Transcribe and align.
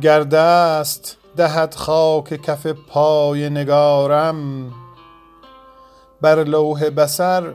گر 0.00 0.20
دست 0.20 1.16
دهد 1.36 1.74
خاک 1.74 2.42
کف 2.42 2.66
پای 2.66 3.50
نگارم. 3.50 4.70
بر 6.20 6.44
لوح 6.44 6.90
بصر 6.90 7.52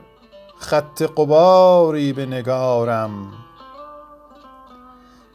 خط 0.59 1.03
غباری 1.15 2.13
بنگارم 2.13 3.33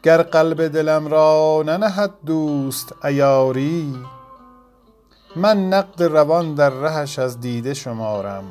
گر 0.03 0.23
قلب 0.23 0.69
دلم 0.69 1.07
را 1.07 1.63
ننهد 1.67 2.11
دوست 2.27 2.95
عیاری 3.03 3.97
من 5.37 5.69
نقد 5.69 6.03
روان 6.03 6.55
در 6.55 6.71
رهش 6.71 7.19
از 7.19 7.41
دیده 7.41 7.75
شمارم. 7.75 8.45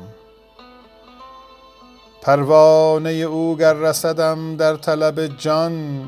پروانه 2.22 3.10
او 3.10 3.56
گر 3.56 3.72
رسدم 3.72 4.56
در 4.56 4.76
طلب 4.76 5.26
جان 5.26 6.04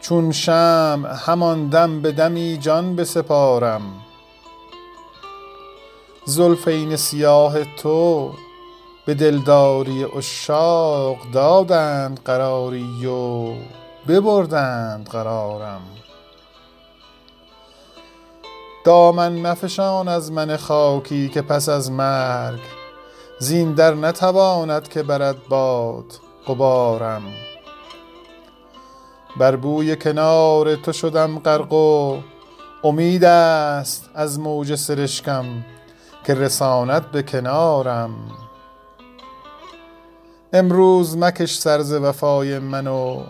چون 0.00 0.32
شمع 0.32 1.08
همان 1.26 1.68
دم 1.68 2.02
به 2.02 2.12
دمی 2.12 2.58
جان 2.58 2.96
بسپارم. 2.96 3.82
زلفین 6.24 6.96
سیاه 6.96 7.64
تو 7.64 8.32
به 9.06 9.14
دلداری 9.14 10.04
عشاق 10.04 11.16
دادند 11.32 12.20
قراری 12.24 13.06
و 13.06 13.52
ببردند 14.08 15.08
قرارم. 15.08 15.80
دامن 18.84 19.32
مفشان 19.32 20.08
از 20.08 20.32
من 20.32 20.56
خاکی 20.56 21.28
که 21.28 21.42
پس 21.42 21.68
از 21.68 21.90
مرگ 21.90 22.60
زین 23.38 23.72
در 23.72 23.94
نتواند 23.94 24.88
که 24.88 25.02
برد 25.02 25.36
باد 25.48 26.04
غبارم. 26.46 27.22
بر 29.36 29.56
بوی 29.56 29.96
کنار 29.96 30.76
تو 30.76 30.92
شدم 30.92 31.38
غرق 31.38 31.72
و 31.72 32.18
امید 32.84 33.24
است 33.24 34.10
از 34.14 34.40
موج 34.40 34.74
سرشکم 34.74 35.44
که 36.24 36.34
رساند 36.34 37.10
به 37.10 37.22
کنارم. 37.22 38.14
امروز 40.52 41.16
مکش 41.16 41.58
سر 41.58 41.80
ز 41.82 41.92
وفای 41.92 42.58
من 42.58 42.86
و 42.86 43.22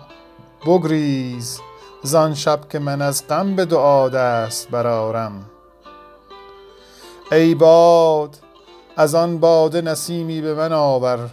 بگریز 0.66 1.60
زان 2.02 2.34
شب 2.34 2.68
که 2.68 2.78
من 2.78 3.02
از 3.02 3.28
غم 3.28 3.56
به 3.56 3.64
دعا 3.64 4.08
دست 4.08 4.70
برآرم. 4.70 5.44
ای 7.32 7.54
باد 7.54 8.36
از 8.96 9.14
آن 9.14 9.38
باده 9.38 9.80
نسیمی 9.80 10.40
به 10.40 10.54
من 10.54 10.72
آور. 10.72 11.30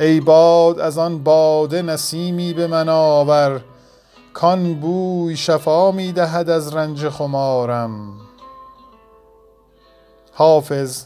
ای 0.00 0.20
باد 0.20 0.80
از 0.80 0.98
آن 0.98 1.18
باده 1.18 1.82
نسیمی 1.82 2.52
به 2.52 2.66
من 2.66 2.88
آور 2.88 3.60
کان 4.34 4.74
بوی 4.74 5.36
شفا 5.36 5.90
می 5.90 6.12
دهد 6.12 6.50
از 6.50 6.74
رنج 6.74 7.08
خمارم. 7.08 8.14
حافظ 10.32 11.04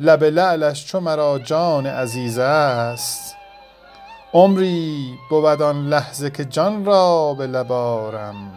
لب 0.00 0.24
لعلش 0.24 0.86
چو 0.86 1.00
مرا 1.00 1.38
جان 1.38 1.86
عزیز 1.86 2.38
است. 2.38 3.36
عمری 4.34 5.18
بود 5.30 5.62
آن 5.62 5.86
لحظه 5.86 6.30
که 6.30 6.44
جان 6.44 6.84
را 6.84 7.34
به 7.34 7.46
لب 7.46 7.72
آرم. 7.72 8.52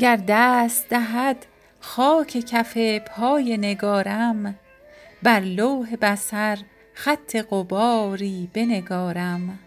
گر 0.00 0.20
دست 0.28 0.88
دهد 0.90 1.36
خاک 1.84 2.38
کف 2.38 2.78
پای 2.98 3.56
نگارم 3.56 4.54
بر 5.22 5.40
لوح 5.40 5.96
بصر 5.96 6.58
خط 6.94 7.36
غباری 7.50 8.50
بنگارم. 8.54 9.58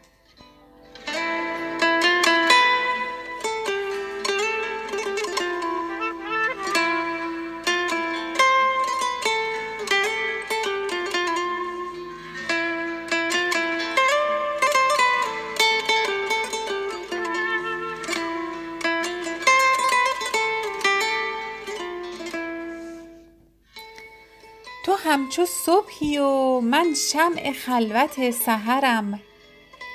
همچو 25.05 25.45
صبحی 25.45 26.17
و 26.17 26.59
من 26.59 26.93
شمع 26.93 27.51
خلوت 27.51 28.31
سحرم. 28.31 29.19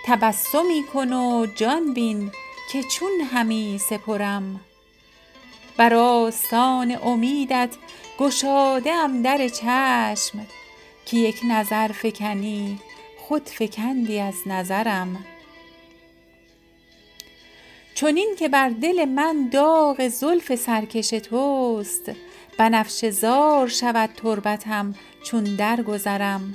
تبسمی 0.07 0.85
کن 0.93 1.13
و 1.13 1.47
جان 1.55 1.95
بین 1.95 2.33
که 2.73 2.83
چون 2.83 3.11
همی 3.33 3.79
سپرم. 3.79 4.61
بر 5.77 5.95
آستان 5.95 6.99
امیدت 7.03 7.71
گشاده 8.19 8.93
ام 8.93 9.23
در 9.23 9.49
چشم 9.49 10.47
که 11.07 11.17
یک 11.17 11.41
نظر 11.49 11.89
فکنی 11.89 12.79
خود 13.19 13.49
فکندی 13.49 14.21
از 14.21 14.37
نظرم. 14.47 15.25
چنین 17.95 18.35
که 18.39 18.49
بر 18.49 18.69
دل 18.69 19.05
من 19.05 19.49
داغ 19.53 20.09
زلف 20.09 20.55
سرکش 20.55 21.11
توست 21.11 22.11
بنفشه 22.61 23.11
زار 23.11 23.69
شود 23.69 24.11
تربتم 24.17 24.95
چون 25.23 25.45
درگذرم. 25.45 26.55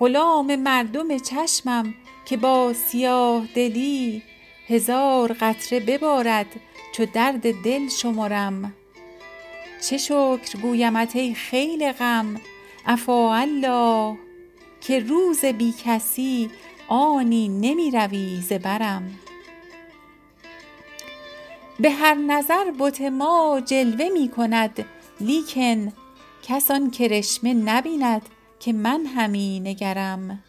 غلام 0.00 0.56
مردم 0.56 1.18
چشمم 1.18 1.94
که 2.24 2.36
با 2.36 2.72
سیاه 2.72 3.46
دلی 3.54 4.22
هزار 4.66 5.32
قطره 5.32 5.80
ببارد 5.80 6.46
چو 6.96 7.06
درد 7.06 7.62
دل 7.62 7.88
شمرم. 7.88 8.74
چه 9.88 9.98
شکر 9.98 10.58
گویمت 10.62 11.16
ای 11.16 11.34
خیل 11.34 11.92
غم 11.92 12.40
عفا 12.86 13.34
الله 13.34 14.18
که 14.80 15.00
روز 15.00 15.44
بی 15.44 15.74
کسی 15.84 16.50
آنی 16.88 17.48
نمی 17.48 17.90
روی 17.90 18.40
ز 18.40 18.52
برم 18.52 19.18
به 21.80 21.90
هر 21.90 22.14
نظر 22.14 22.64
بت 22.78 23.00
ما 23.00 23.62
جلوه 23.66 24.08
می 24.08 24.28
کند 24.28 24.84
لیکن 25.20 25.92
کس 26.42 26.70
آن 26.70 26.90
کرشمه 26.90 27.54
نبیند 27.54 28.22
که 28.60 28.72
من 28.72 29.06
همی 29.06 29.60
نگرم. 29.60 30.42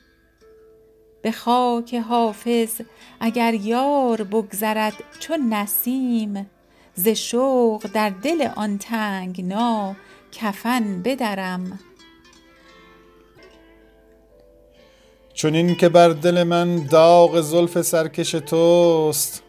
به 1.21 1.31
خاک 1.31 1.95
حافظ 1.95 2.81
اگر 3.19 3.53
یار 3.53 4.23
بگذرد 4.23 4.93
چو 5.19 5.37
نسیم 5.49 6.49
ز 6.95 7.07
شوق 7.07 7.89
در 7.93 8.09
دل 8.09 8.47
آن 8.55 8.77
تنگنا 8.77 9.95
کفن 10.31 11.01
بدرم. 11.01 11.79
چنین 15.33 15.75
که 15.75 15.89
بر 15.89 16.09
دل 16.09 16.43
من 16.43 16.75
داغ 16.75 17.41
زلف 17.41 17.81
سرکش 17.81 18.31
توست 18.31 19.43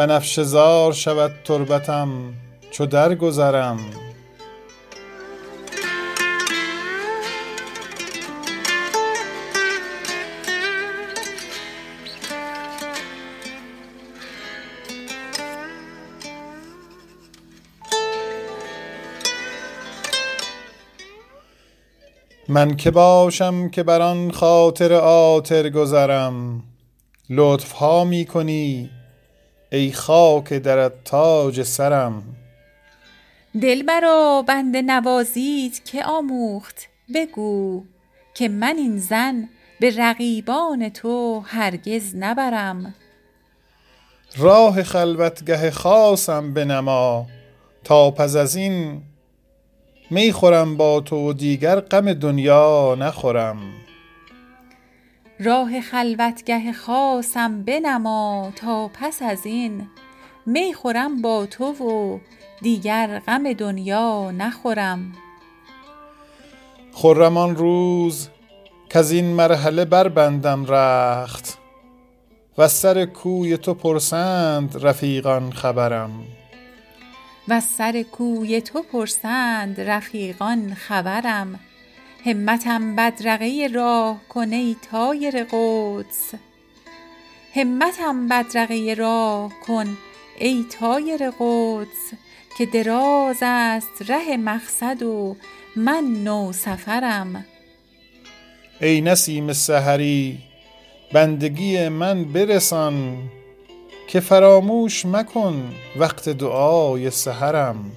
بنفشه 0.00 0.42
زار 0.42 0.92
شود 0.92 1.32
تربتم 1.44 2.08
چو 2.70 2.86
درگذرم. 2.86 3.78
من 22.48 22.76
که 22.76 22.90
باشم 22.90 23.68
که 23.68 23.82
بر 23.82 24.30
خاطر 24.30 24.92
عاطر 24.92 25.68
گذرم 25.70 26.62
لطف 27.30 27.72
ها 27.72 28.04
می 28.04 28.24
کنی 28.24 28.90
ای 29.72 29.92
خاک 29.92 30.52
درت 30.52 31.04
تاج 31.04 31.62
سرم. 31.62 32.22
دلبرا 33.62 34.44
بنده 34.48 34.82
نوازیت 34.82 35.84
که 35.84 36.04
آموخت. 36.04 36.88
بگو 37.14 37.84
که 38.34 38.48
من 38.48 38.74
این 38.76 38.98
ظن 38.98 39.48
به 39.80 39.92
رقیبان 39.96 40.88
تو 40.88 41.42
هرگز 41.46 42.16
نبرم. 42.16 42.94
راه 44.36 44.82
خلوتگه 44.82 45.70
خاصم 45.70 46.54
بنما. 46.54 47.26
تا 47.84 48.10
پس 48.10 48.36
از 48.36 48.56
این 48.56 49.02
می 50.10 50.32
خورم 50.32 50.76
با 50.76 51.00
تو 51.00 51.16
و 51.16 51.32
دیگر 51.32 51.80
غم 51.80 52.12
دنیا 52.12 52.96
نخورم. 52.98 53.79
راه 55.40 55.80
خلوتگه 55.80 56.72
خاصم 56.72 57.62
بنما 57.62 58.52
تا 58.56 58.88
پس 58.88 59.22
از 59.22 59.46
این. 59.46 59.88
می 60.46 60.74
خورم 60.74 61.22
با 61.22 61.46
تو 61.46 61.64
و 61.64 62.18
دیگر 62.62 63.18
غم 63.18 63.52
دنیا 63.52 64.30
نخورم. 64.30 65.12
خرم 66.92 67.36
آن 67.36 67.56
روز 67.56 68.28
کز 68.90 69.10
این 69.10 69.24
مرحله 69.24 69.84
بربندم 69.84 70.66
رخت 70.66 71.58
و 72.58 72.68
سر 72.68 73.04
کوی 73.04 73.56
تو 73.56 73.74
پرسند 73.74 74.76
رفیقان 74.86 75.52
خبرم. 75.52 76.10
و 77.48 77.60
سر 77.60 78.02
کوی 78.02 78.60
تو 78.60 78.82
پرسند 78.92 79.80
رفیقان 79.80 80.74
خبرم. 80.74 81.60
همتم 82.24 82.96
بدرقه 82.96 83.70
راه 83.74 84.20
کن 84.28 84.52
ای 84.52 84.76
طایر 84.90 85.44
قدس. 85.44 86.34
همتم 87.54 88.28
بدرقه 88.28 88.94
راه 88.98 89.52
کن 89.66 89.96
ای 90.38 90.64
طایر 90.80 91.30
قدس 91.30 92.12
که 92.58 92.66
دراز 92.66 93.38
است 93.42 94.10
ره 94.10 94.36
مقصد 94.36 95.02
و 95.02 95.36
من 95.76 96.04
نوسفرم 96.24 97.44
ای 98.80 99.00
نسیم 99.00 99.52
سحری 99.52 100.38
بندگی 101.12 101.88
من 101.88 102.24
برسان 102.24 103.18
که 104.08 104.20
فراموش 104.20 105.06
مکن 105.06 105.72
وقت 105.96 106.28
دعای 106.28 107.10
سحرم. 107.10 107.92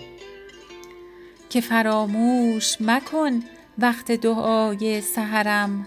که 1.49 1.61
فراموش 1.61 2.77
مکن 2.81 3.43
وقت 3.79 4.11
دعای 4.11 5.01
سحرم. 5.01 5.85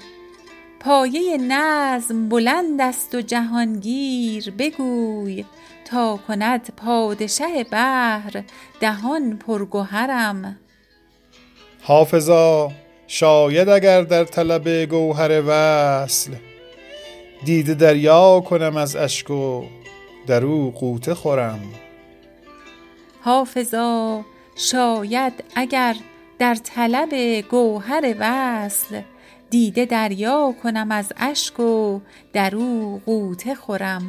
پایه 0.81 1.37
نظم 1.37 2.29
بلند 2.29 2.81
است 2.81 3.15
و 3.15 3.21
جهانگیر 3.21 4.51
بگوی 4.51 5.45
تا 5.91 6.19
کند 6.29 6.71
پادشه 6.77 7.65
بحر 7.65 8.43
دهان 8.81 9.37
پرگهرم 9.37 10.59
حافظا 11.83 12.73
شاید 13.07 13.69
اگر 13.69 14.03
در 14.03 14.25
طلب 14.25 14.69
گوهر 14.69 15.43
وصل 15.47 16.33
دیده 17.45 17.75
دریا 17.75 18.41
کنم 18.41 18.77
از 18.77 18.97
اشک 18.97 19.31
و 19.31 19.63
در 20.27 20.45
او 20.45 20.71
غوطه 20.71 21.15
خورم. 21.15 21.61
حافظا 23.21 24.25
شاید 24.57 25.45
اگر 25.55 25.97
در 26.39 26.55
طلب 26.55 27.15
گوهر 27.41 28.15
وصل. 28.19 29.03
دیده 29.51 29.85
دریا 29.85 30.55
کنم 30.63 30.91
از 30.91 31.13
اشک 31.17 31.61
و 31.61 32.01
در 32.33 32.57
او 32.57 33.01
غوطه 33.07 33.55
خورم. 33.55 34.03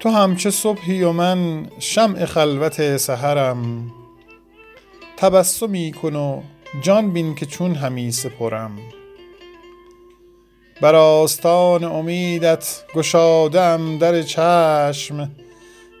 تو 0.00 0.08
همچو 0.08 0.50
صبحی 0.50 1.02
و 1.02 1.12
من 1.12 1.66
شمع 1.78 2.24
خلوت 2.24 2.96
سحرم. 2.96 3.92
تبسمی 5.16 5.92
کن 5.92 6.16
و 6.16 6.42
جان 6.82 7.12
بین 7.12 7.34
که 7.34 7.46
چون 7.46 7.74
همی 7.74 8.12
سپرم. 8.12 8.78
بر 10.80 10.94
آستان 10.94 11.84
امیدت 11.84 12.82
گشاده 12.94 13.60
ام 13.60 13.98
در 13.98 14.22
چشم 14.22 15.30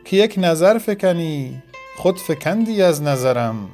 که 0.04 0.16
یک 0.16 0.34
نظر 0.38 0.78
فکنی 0.78 1.62
خود 1.96 2.18
فکندی 2.18 2.82
از 2.82 3.02
نظرم. 3.02 3.68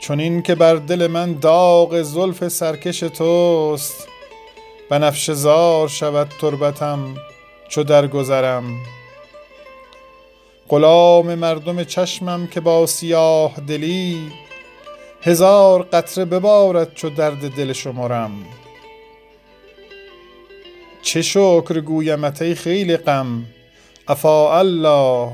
چنین 0.00 0.42
که 0.42 0.54
بر 0.54 0.74
دل 0.74 1.06
من 1.06 1.32
داغ 1.32 2.02
زلف 2.02 2.48
سرکش 2.48 3.00
توست 3.00 4.08
بنفشه 4.90 5.34
زار 5.34 5.88
شود 5.88 6.28
تربتم. 6.40 7.14
چو 7.68 7.82
درگذرم. 7.82 8.64
غلام 10.68 11.34
مردم 11.34 11.84
چشمم 11.84 12.46
که 12.46 12.60
با 12.60 12.86
سیاه 12.86 13.60
دلی 13.68 14.32
هزار 15.22 15.82
قطره 15.82 16.24
ببارد 16.24 16.94
چو 16.94 17.10
درد 17.10 17.50
دل 17.56 17.72
شمرم. 17.72 18.32
چه 21.02 21.22
شکر 21.22 21.80
گویمت 21.80 22.42
ای 22.42 22.54
خیل 22.54 22.96
غم 22.96 23.44
عفا 24.08 24.58
الله 24.58 25.32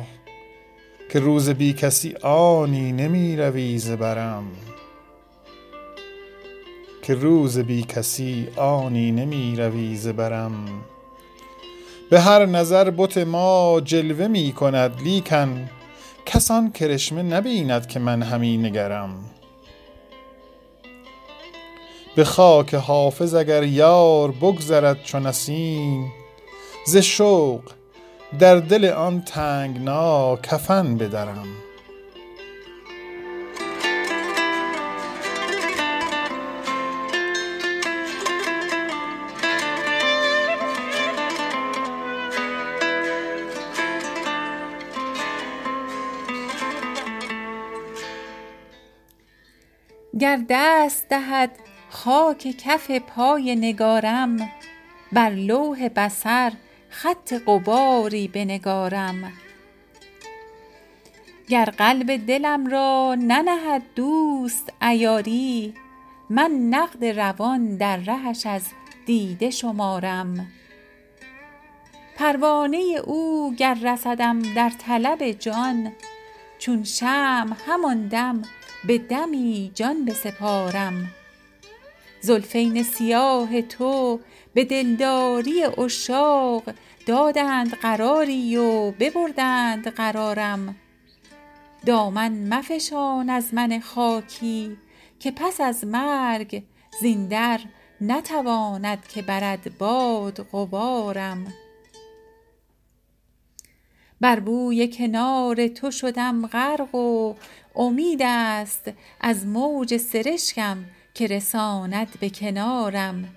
که 1.13 1.21
روز 1.21 1.51
بی 1.51 1.73
کسی 1.73 2.15
آنی 2.23 2.93
نمی 2.93 3.37
روی 3.37 3.79
ز 3.79 3.91
برم 3.91 4.45
که 7.03 7.15
روز 7.15 7.59
بی 7.59 7.83
کسی 7.83 8.49
آنی 8.57 9.13
نمی 9.13 9.57
روی 9.57 9.97
ز 9.97 10.09
برم 10.09 10.85
به 12.11 12.21
هر 12.21 12.47
نظر 12.47 12.91
بت 12.91 13.19
ما 13.19 13.81
جلوه 13.85 14.27
می 14.27 14.53
کند 14.53 15.03
لیکن 15.03 15.71
کس 16.27 16.51
آن 16.51 16.73
کرشمه 16.73 17.23
نبیند 17.23 17.87
که 17.87 17.99
من 17.99 18.23
همی 18.23 18.57
نگرم. 18.57 19.11
به 22.17 22.25
خاک 22.25 22.75
حافظ 22.75 23.35
اگر 23.35 23.63
یار 23.63 24.31
بگذرد 24.31 25.03
چو 25.03 25.21
نسیم 25.21 26.13
ز 26.87 26.97
شوق 26.97 27.61
در 28.39 28.57
دل 28.57 28.85
آن 28.85 29.23
تنگنا 29.23 30.37
کفن 30.37 30.97
بدرم. 30.97 31.49
گر 50.21 50.41
دست 50.49 51.09
دهد 51.09 51.51
خاک 51.91 52.39
کف 52.39 52.91
پای 52.91 53.57
نگارم 53.57 54.51
بر 55.13 55.31
لوح 55.31 55.89
بصر 55.89 56.53
خط 56.89 57.35
غباری 57.47 58.29
بنگارم. 58.29 59.33
گر 61.49 61.65
قلب 61.65 62.27
دلم 62.27 62.67
را 62.67 63.17
ننهد 63.21 63.83
دوست 63.95 64.73
عیاری 64.81 65.75
من 66.31 66.51
نقد 66.51 67.05
روان 67.05 67.77
در 67.77 67.97
رهش 67.97 68.47
از 68.47 68.67
دیده 69.07 69.51
شمارم. 69.51 70.47
پروانه 72.17 72.79
او 73.05 73.55
گر 73.59 73.75
رسدم 73.83 74.43
در 74.55 74.71
طلب 74.71 75.31
جان 75.31 75.93
چون 76.59 76.85
شمع 76.85 77.57
همان 77.67 78.09
دم 78.09 78.43
به 78.85 78.99
دمی 78.99 79.71
جان 79.75 80.05
بسپارم. 80.05 81.11
زلفین 82.21 82.83
سیاه 82.83 83.63
تو 83.63 84.21
به 84.55 84.65
دلداری 84.65 85.63
عشاق 85.63 86.63
دادند 87.07 87.75
قراری 87.75 88.57
و 88.57 88.91
ببردند 88.91 89.89
قرارم. 89.89 90.77
دامن 91.87 92.55
مفشان 92.55 93.31
از 93.31 93.55
من 93.55 93.81
خاکی 93.81 94.77
که 95.21 95.31
پس 95.31 95.61
از 95.61 95.85
مرگ 95.85 96.63
زین 97.01 97.29
در 97.29 97.61
نتواند 98.01 99.09
که 99.09 99.23
برد 99.23 99.79
باد 99.79 100.47
غبارم. 100.53 101.53
بر 104.21 104.41
بوی 104.41 104.89
کنار 104.89 105.69
تو 105.69 105.91
شدم 105.91 106.47
غرق 106.47 106.95
و 106.95 107.35
امید 107.77 108.23
است 108.23 108.93
از 109.21 109.47
موج 109.47 109.97
سرشکم 109.97 110.85
که 111.15 111.27
رساند 111.27 112.09
به 112.21 112.31
کنارم. 112.31 113.29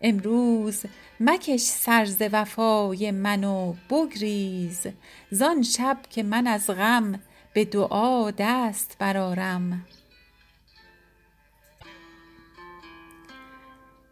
امروز 0.00 0.82
مکش 1.20 1.60
سر 1.60 2.04
ز 2.04 2.22
وفای 2.32 3.10
من 3.10 3.44
و 3.44 3.74
بگریز 3.90 4.86
زان 5.30 5.62
شب 5.62 5.98
که 6.10 6.22
من 6.22 6.46
از 6.46 6.70
غم 6.70 7.20
به 7.52 7.64
دعا 7.64 8.30
دست 8.30 8.96
برآرم. 8.98 9.86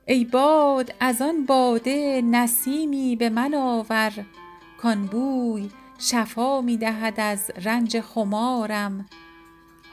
ای 0.06 0.24
باد 0.24 0.94
از 1.00 1.22
آن 1.22 1.46
باده 1.46 2.22
نسیمی 2.22 3.16
به 3.16 3.28
من 3.28 3.54
آور 3.54 4.12
کان 4.78 5.06
بوی 5.06 5.70
شفا 5.98 6.60
می 6.60 6.76
دهد 6.76 7.20
از 7.20 7.50
رنج 7.64 8.00
خمارم. 8.00 9.06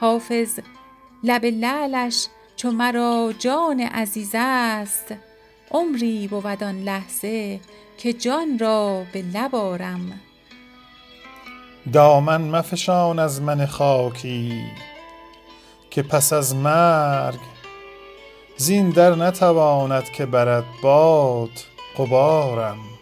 حافظ. 0.03 0.60
لب 1.24 1.45
لعلش 1.45 2.27
چو 2.55 2.72
مرا 2.72 3.33
جان 3.39 3.79
عزیز 3.79 4.31
است. 4.33 5.13
عمری 5.72 6.27
بود 6.27 6.63
آن 6.63 6.83
لحظه 6.83 7.60
که 7.98 8.13
جان 8.13 8.60
را 8.60 9.05
به 9.13 9.22
لب 9.22 9.55
آرم. 9.55 10.19
دامن 11.93 12.41
مفشان 12.41 13.19
از 13.19 13.41
من 13.41 13.65
خاکی 13.65 14.63
که 15.89 16.03
پس 16.03 16.33
از 16.33 16.55
مرگ 16.55 17.39
زین 18.57 18.89
در 18.89 19.15
نتواند 19.15 20.03
که 20.03 20.25
برد 20.25 20.65
باد 20.81 21.51
غبارم. 21.98 22.92